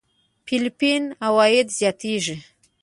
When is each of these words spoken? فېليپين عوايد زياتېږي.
فېليپين 0.45 1.03
عوايد 1.25 1.67
زياتېږي. 1.77 2.35